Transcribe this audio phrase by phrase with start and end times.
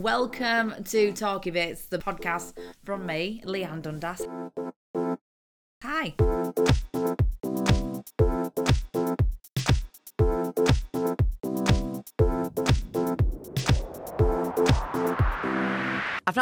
[0.00, 2.54] welcome to Talky Bits, the podcast
[2.84, 4.26] from me, Leanne Dundas.
[5.82, 6.14] Hi.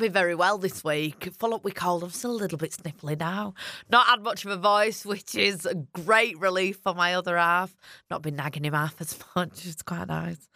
[0.00, 1.28] Been very well this week.
[1.38, 2.02] Full up with cold.
[2.02, 3.54] I'm still a little bit sniffly now.
[3.90, 7.76] Not had much of a voice, which is a great relief for my other half.
[8.10, 9.66] Not been nagging him half as much.
[9.66, 10.48] It's quite nice.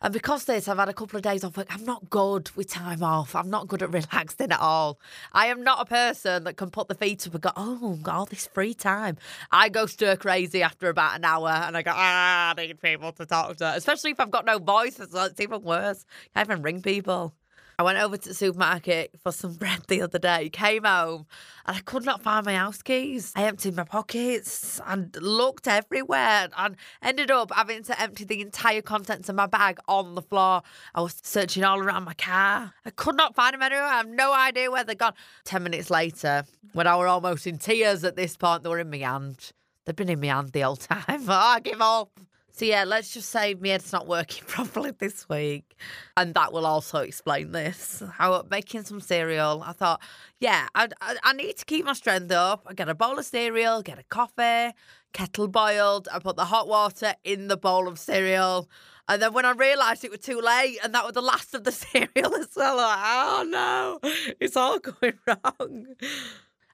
[0.00, 1.72] And because this, I've had a couple of days off work.
[1.74, 3.34] I'm not good with time off.
[3.34, 4.98] I'm not good at relaxing at all.
[5.32, 8.14] I am not a person that can put the feet up and go, oh, got
[8.14, 9.16] all this free time.
[9.52, 13.12] I go stir crazy after about an hour and I go, ah, I need people
[13.12, 13.74] to talk to.
[13.74, 14.98] Especially if I've got no voice.
[14.98, 16.04] It's, even worse.
[16.34, 17.32] I even ring people.
[17.80, 21.26] I went over to the supermarket for some bread the other day, came home,
[21.64, 23.32] and I could not find my house keys.
[23.36, 28.82] I emptied my pockets and looked everywhere and ended up having to empty the entire
[28.82, 30.62] contents of my bag on the floor.
[30.92, 32.74] I was searching all around my car.
[32.84, 33.84] I could not find them anywhere.
[33.84, 35.14] I have no idea where they're gone.
[35.44, 38.90] Ten minutes later, when I were almost in tears at this point, they were in
[38.90, 39.52] my hand.
[39.84, 41.04] They've been in my hand the whole time.
[41.28, 42.10] Oh, I give up.
[42.58, 45.76] So yeah, let's just say head's not working properly this week,
[46.16, 48.02] and that will also explain this.
[48.14, 50.02] How making some cereal, I thought,
[50.40, 52.64] yeah, I, I, I need to keep my strength up.
[52.66, 54.74] I get a bowl of cereal, get a coffee,
[55.12, 56.08] kettle boiled.
[56.12, 58.68] I put the hot water in the bowl of cereal.
[59.08, 61.62] And then when I realised it was too late and that was the last of
[61.62, 65.86] the cereal as well, like, oh no, it's all going wrong.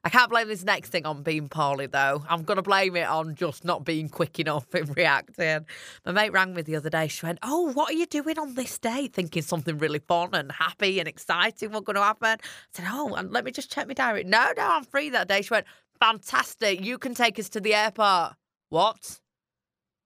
[0.05, 2.23] I can't blame this next thing on being poorly, though.
[2.29, 5.65] I'm going to blame it on just not being quick enough in reacting.
[6.05, 7.07] My mate rang me the other day.
[7.07, 9.07] She went, Oh, what are you doing on this day?
[9.07, 12.37] Thinking something really fun and happy and exciting was going to happen.
[12.39, 14.23] I said, Oh, and let me just check my diary.
[14.23, 15.41] No, no, I'm free that day.
[15.41, 15.65] She went,
[15.99, 16.85] Fantastic.
[16.85, 18.33] You can take us to the airport.
[18.69, 19.19] What?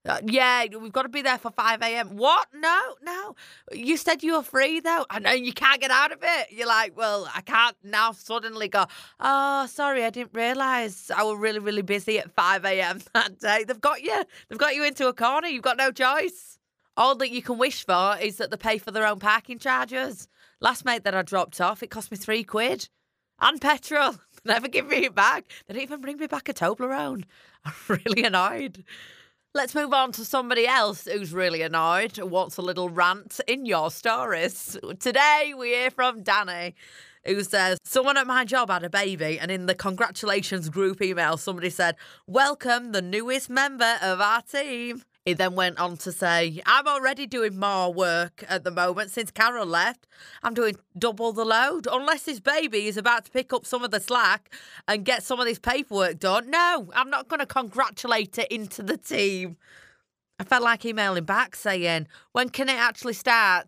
[0.05, 2.15] Uh, yeah, we've got to be there for 5 a.m.
[2.15, 2.47] What?
[2.53, 3.35] No, no.
[3.73, 5.05] You said you were free, though.
[5.09, 6.47] I know you can't get out of it.
[6.51, 8.85] You're like, well, I can't now suddenly go,
[9.19, 12.99] oh, sorry, I didn't realise I was really, really busy at 5 a.m.
[13.13, 13.65] that day.
[13.65, 14.23] They've got you.
[14.47, 15.47] They've got you into a corner.
[15.49, 16.59] You've got no choice.
[16.95, 20.29] All that you can wish for is that they pay for their own parking charges.
[20.61, 22.87] Last mate that I dropped off, it cost me three quid
[23.41, 24.15] and petrol.
[24.45, 25.45] Never give me it back.
[25.67, 27.23] They didn't even bring me back a Toblerone.
[27.65, 28.85] I'm really annoyed.
[29.59, 33.91] Let's move on to somebody else who's really annoyed, wants a little rant in your
[33.91, 34.77] stories.
[35.01, 36.75] Today we hear from Danny,
[37.25, 41.35] who says, Someone at my job had a baby, and in the congratulations group email,
[41.35, 45.03] somebody said, Welcome the newest member of our team.
[45.29, 49.29] He then went on to say, I'm already doing more work at the moment since
[49.29, 50.07] Carol left.
[50.41, 51.87] I'm doing double the load.
[51.91, 54.51] Unless this baby is about to pick up some of the slack
[54.87, 56.49] and get some of this paperwork done.
[56.49, 59.57] No, I'm not going to congratulate it into the team.
[60.39, 63.67] I felt like emailing back saying, When can it actually start?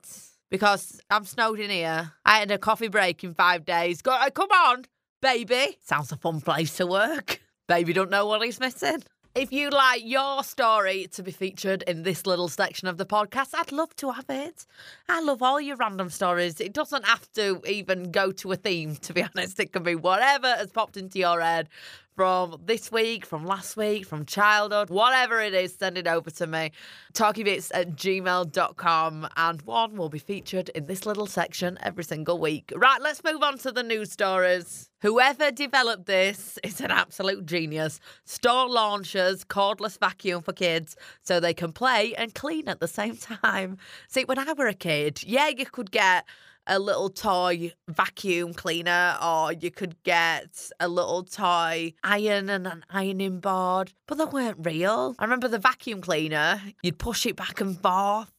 [0.49, 2.11] Because I'm snowed in here.
[2.25, 4.01] I had a coffee break in five days.
[4.01, 4.85] Go, uh, come on,
[5.21, 5.77] baby.
[5.83, 7.39] Sounds a fun place to work.
[7.67, 9.03] Baby don't know what he's missing.
[9.33, 13.51] If you'd like your story to be featured in this little section of the podcast,
[13.53, 14.65] I'd love to have it.
[15.07, 16.59] I love all your random stories.
[16.59, 19.57] It doesn't have to even go to a theme, to be honest.
[19.61, 21.69] It can be whatever has popped into your head
[22.15, 26.47] from this week, from last week, from childhood, whatever it is, send it over to
[26.47, 26.71] me.
[27.13, 32.71] Talkybits at gmail.com and one will be featured in this little section every single week.
[32.75, 34.89] Right, let's move on to the news stories.
[35.01, 37.99] Whoever developed this is an absolute genius.
[38.25, 43.17] Store launchers, cordless vacuum for kids so they can play and clean at the same
[43.43, 43.77] time.
[44.07, 46.25] See, when I were a kid, yeah, you could get
[46.67, 52.85] a little toy vacuum cleaner or you could get a little toy iron and an
[52.89, 55.15] ironing board, but they weren't real.
[55.19, 58.31] I remember the vacuum cleaner, you'd push it back and forth.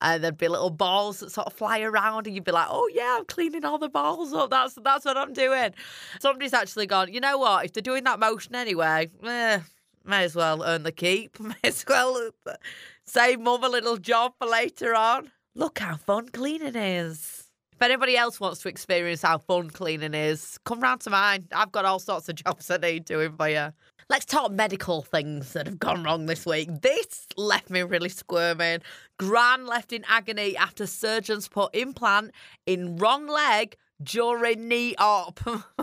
[0.00, 2.90] And there'd be little balls that sort of fly around, and you'd be like, "Oh
[2.92, 4.50] yeah, I'm cleaning all the balls up.
[4.50, 5.72] That's that's what I'm doing."
[6.20, 7.10] Somebody's actually gone.
[7.12, 7.64] You know what?
[7.64, 9.60] If they're doing that motion anyway, eh,
[10.04, 11.40] may as well earn the keep.
[11.40, 12.30] May as well
[13.06, 15.30] save mum a little job for later on.
[15.54, 17.43] Look how fun cleaning is.
[17.74, 21.48] If anybody else wants to experience how fun cleaning is, come round to mine.
[21.52, 23.72] I've got all sorts of jobs I need doing for you.
[24.08, 26.68] Let's talk medical things that have gone wrong this week.
[26.82, 28.80] This left me really squirming.
[29.18, 32.30] Gran left in agony after surgeons put implant
[32.64, 35.40] in wrong leg during knee up.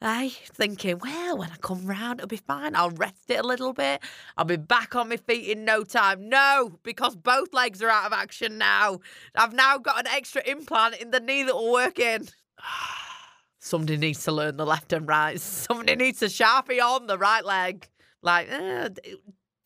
[0.00, 2.76] I thinking, well, when I come round, it'll be fine.
[2.76, 4.00] I'll rest it a little bit.
[4.36, 6.28] I'll be back on my feet in no time.
[6.28, 9.00] No, because both legs are out of action now.
[9.34, 12.28] I've now got an extra implant in the knee that will work in.
[13.58, 15.40] Somebody needs to learn the left and right.
[15.40, 17.88] Somebody needs to sharpie on the right leg.
[18.22, 18.90] Like, uh,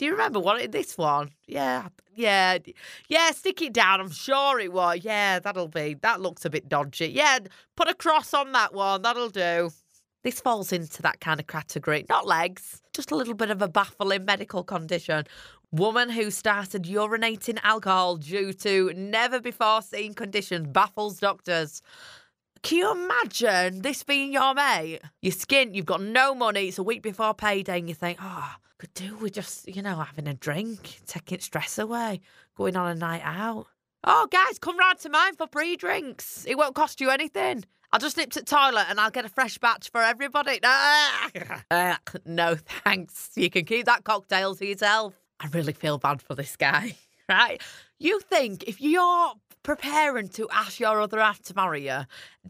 [0.02, 1.30] do you remember what it this one?
[1.46, 2.58] Yeah, yeah,
[3.06, 3.30] yeah.
[3.30, 4.00] Stick it down.
[4.00, 4.98] I'm sure it was.
[5.04, 5.94] Yeah, that'll be.
[6.02, 7.06] That looks a bit dodgy.
[7.06, 7.38] Yeah,
[7.76, 9.02] put a cross on that one.
[9.02, 9.70] That'll do.
[10.24, 12.04] This falls into that kind of category.
[12.08, 15.22] Not legs, just a little bit of a baffling medical condition.
[15.70, 21.80] Woman who started urinating alcohol due to never before seen condition baffles doctors.
[22.64, 24.98] Can you imagine this being your mate?
[25.20, 28.56] Your skin, you've got no money, it's a week before payday, and you think, oh,
[28.82, 32.20] could do with just, you know, having a drink, taking stress away,
[32.56, 33.66] going on a night out.
[34.02, 36.44] Oh, guys, come round to mine for free drinks.
[36.48, 37.62] It won't cost you anything.
[37.92, 40.58] I'll just nip to the toilet and I'll get a fresh batch for everybody.
[41.70, 41.94] Uh,
[42.26, 43.30] no, thanks.
[43.36, 45.14] You can keep that cocktail to yourself.
[45.38, 46.96] I really feel bad for this guy,
[47.28, 47.62] right?
[48.00, 52.00] You think if you're preparing to ask your other half to marry you,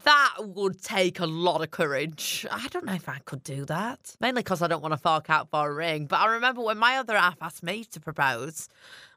[0.05, 2.47] that would take a lot of courage.
[2.51, 4.17] I don't know if I could do that.
[4.21, 6.07] Mainly because I don't want to fork out for a ring.
[6.07, 8.69] But I remember when my other half asked me to propose,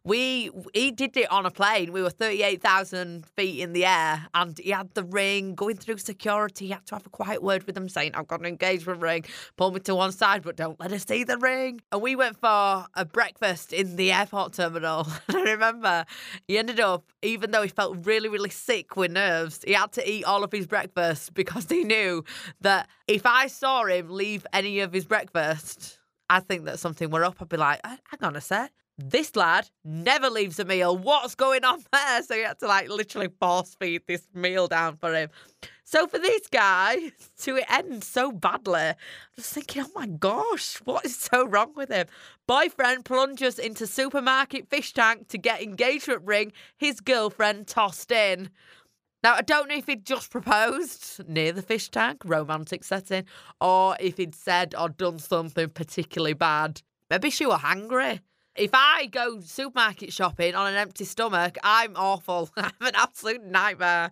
[0.06, 1.92] we he did it on a plane.
[1.92, 5.78] We were thirty eight thousand feet in the air, and he had the ring going
[5.78, 6.68] through security.
[6.68, 9.26] He had to have a quiet word with them, saying, "I've got an engagement ring.
[9.58, 12.38] Pull me to one side, but don't let us see the ring." And we went
[12.38, 15.08] for a breakfast in the airport terminal.
[15.28, 16.06] And I remember
[16.48, 20.10] he ended up, even though he felt really, really sick with nerves, he had to
[20.10, 22.24] eat all of his breakfast because he knew
[22.62, 26.00] that if I saw him leave any of his breakfast.
[26.28, 27.36] I think that something were up.
[27.40, 30.98] I'd be like, hang on a sec this lad never leaves a meal.
[30.98, 32.24] What's going on there?
[32.24, 35.30] So you had to like literally force feed this meal down for him.
[35.84, 38.96] So for this guy to end so badly, I'm
[39.36, 42.08] just thinking, oh my gosh, what is so wrong with him?
[42.48, 48.50] Boyfriend plunges into supermarket fish tank to get engagement ring his girlfriend tossed in.
[49.24, 53.26] Now, I don't know if he'd just proposed near the fish tank, romantic setting,
[53.60, 56.82] or if he'd said or done something particularly bad.
[57.10, 58.22] Maybe she were hungry.
[58.56, 62.50] If I go supermarket shopping on an empty stomach, I'm awful.
[62.58, 64.12] I'm an absolute nightmare.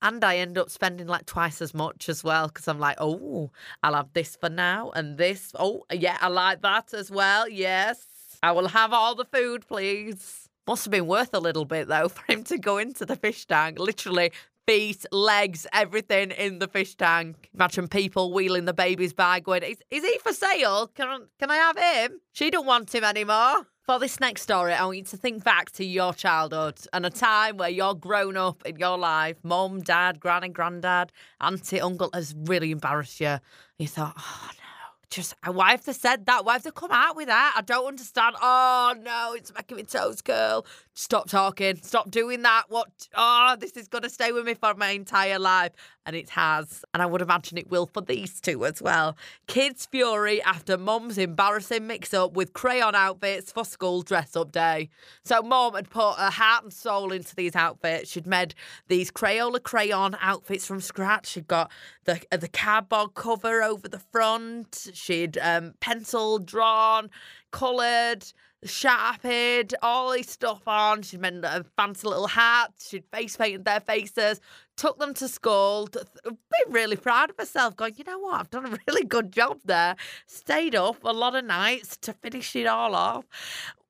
[0.00, 3.50] And I end up spending like twice as much as well because I'm like, oh,
[3.82, 5.52] I'll have this for now and this.
[5.58, 7.48] Oh, yeah, I like that as well.
[7.48, 8.06] Yes,
[8.42, 10.48] I will have all the food, please.
[10.68, 13.46] Must have been worth a little bit though for him to go into the fish
[13.46, 14.30] tank, literally
[14.66, 17.48] feet, legs, everything in the fish tank.
[17.52, 20.86] Imagine people wheeling the babies by, going, "Is, is he for sale?
[20.88, 23.66] Can can I have him?" She don't want him anymore.
[23.84, 27.10] For this next story, I want you to think back to your childhood and a
[27.10, 29.38] time where you're grown up in your life.
[29.42, 33.38] Mum, dad, granny, granddad, auntie, uncle has really embarrassed you.
[33.78, 34.72] You thought, oh no
[35.12, 36.44] just why have they said that?
[36.44, 37.54] Why have they come out with that?
[37.56, 38.34] I don't understand.
[38.40, 40.66] Oh no, it's making me toes curl.
[40.94, 41.76] Stop talking.
[41.76, 42.64] Stop doing that.
[42.68, 43.08] What?
[43.14, 45.72] Oh, this is gonna stay with me for my entire life,
[46.06, 46.84] and it has.
[46.92, 49.16] And I would imagine it will for these two as well.
[49.46, 54.88] Kids fury after mum's embarrassing mix-up with crayon outfits for school dress-up day.
[55.24, 58.10] So mum had put her heart and soul into these outfits.
[58.10, 58.54] She'd made
[58.88, 61.28] these Crayola crayon outfits from scratch.
[61.28, 61.70] She'd got
[62.04, 67.10] the the cardboard cover over the front She'd um, penciled, drawn,
[67.50, 68.24] coloured,
[68.64, 71.02] sharpened, all this stuff on.
[71.02, 72.72] She'd made a fancy little hat.
[72.78, 74.40] She'd face painted their faces,
[74.82, 75.88] took them to school,
[76.24, 79.60] been really proud of myself, going, you know what, I've done a really good job
[79.64, 79.94] there.
[80.26, 83.24] Stayed up a lot of nights to finish it all off.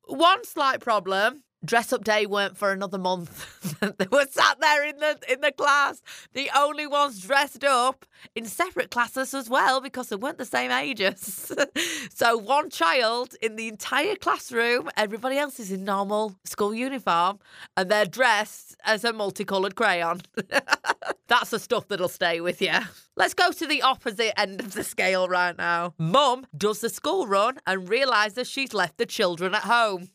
[0.05, 3.79] One slight problem dress up day weren't for another month.
[3.99, 6.02] they were sat there in the in the class,
[6.33, 8.04] the only ones dressed up
[8.35, 11.52] in separate classes as well because they weren't the same ages.
[12.14, 17.38] so one child in the entire classroom, everybody else is in normal school uniform,
[17.76, 20.21] and they're dressed as a multicolored crayon.
[21.28, 22.75] That's the stuff that'll stay with you.
[23.16, 25.95] Let's go to the opposite end of the scale right now.
[25.99, 30.11] Mum does the school run and realizes she's left the children at home.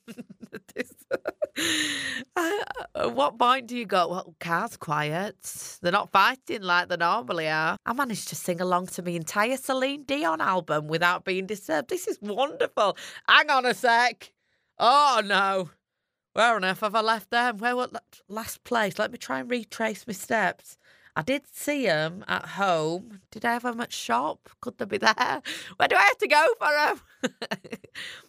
[1.58, 1.64] At
[2.36, 5.36] uh, uh, what point do you go, well, car's quiet.
[5.82, 7.78] They're not fighting like they normally are.
[7.86, 11.90] I managed to sing along to my entire Celine Dion album without being disturbed.
[11.90, 12.98] This is wonderful.
[13.28, 14.32] Hang on a sec.
[14.78, 15.72] Oh, no.
[16.34, 17.58] Where on earth have I left them?
[17.58, 17.90] Where was
[18.28, 19.00] last place?
[19.00, 20.78] Let me try and retrace my steps.
[21.16, 23.22] I did see them at home.
[23.32, 24.50] Did I have them at shop?
[24.62, 25.42] Could they be there?
[25.78, 27.72] Where do I have to go for them?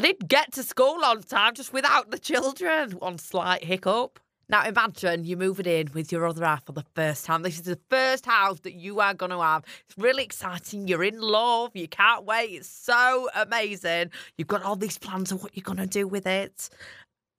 [0.00, 2.92] I didn't get to school on time, just without the children.
[2.92, 4.18] One slight hiccup.
[4.48, 7.42] Now imagine you're moving in with your other half for the first time.
[7.42, 9.62] This is the first house that you are going to have.
[9.86, 10.88] It's really exciting.
[10.88, 11.72] You're in love.
[11.76, 12.46] You can't wait.
[12.52, 14.10] It's so amazing.
[14.38, 16.70] You've got all these plans of what you're going to do with it.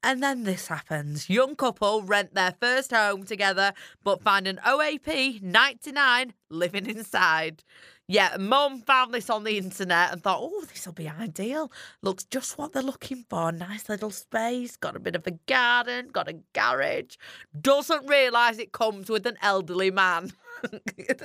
[0.03, 1.31] And then this happens.
[1.31, 7.63] Young couple rent their first home together, but find an OAP 99 living inside.
[8.11, 11.71] Yeah, mum found this on the internet and thought, oh, this will be ideal.
[12.01, 13.53] Looks just what they're looking for.
[13.53, 17.15] Nice little space, got a bit of a garden, got a garage.
[17.61, 20.33] Doesn't realise it comes with an elderly man.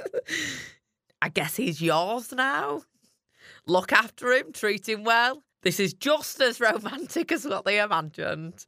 [1.21, 2.83] I guess he's yours now.
[3.67, 5.43] Look after him, treat him well.
[5.63, 8.65] This is just as romantic as what they imagined.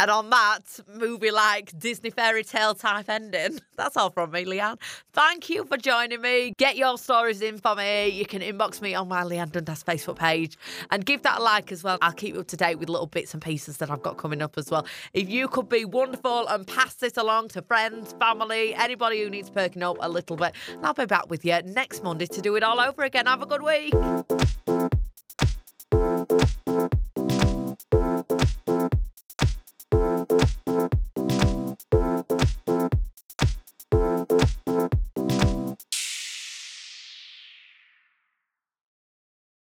[0.00, 4.78] And on that movie like Disney fairy tale type ending, that's all from me, Leanne.
[5.12, 6.54] Thank you for joining me.
[6.56, 8.08] Get your stories in for me.
[8.08, 10.56] You can inbox me on my Leanne Dundas Facebook page
[10.90, 11.98] and give that a like as well.
[12.00, 14.40] I'll keep you up to date with little bits and pieces that I've got coming
[14.40, 14.86] up as well.
[15.14, 19.50] If you could be wonderful and pass this along to friends, family, anybody who needs
[19.50, 22.62] perking up a little bit, I'll be back with you next Monday to do it
[22.62, 23.26] all over again.
[23.26, 24.77] Have a good week.